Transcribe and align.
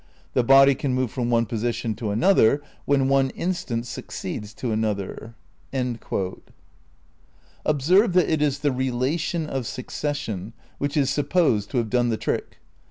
"'The 0.33 0.43
body 0.43 0.73
can 0.73 0.95
move 0.95 1.11
from 1.11 1.29
one 1.29 1.45
position 1.45 1.93
to 1.93 2.09
another 2.09 2.59
when 2.85 3.07
one 3.07 3.29
instant 3.35 3.85
succeeds 3.85 4.51
to 4.51 4.71
another*."' 4.71 5.35
Observe 5.73 6.41
that 8.13 8.27
it 8.27 8.41
is 8.41 8.57
the 8.61 8.71
relation 8.71 9.45
of 9.45 9.67
succession 9.67 10.53
which 10.79 10.97
is 10.97 11.11
supposed 11.11 11.69
to 11.69 11.77
have 11.77 11.91
done 11.91 12.09
the 12.09 12.17
trick. 12.17 12.57